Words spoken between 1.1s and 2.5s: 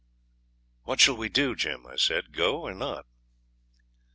we do, Jim?' I said;